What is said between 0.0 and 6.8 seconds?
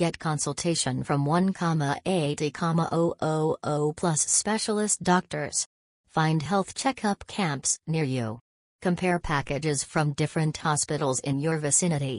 Get consultation from 1,80,000 plus specialist doctors. Find health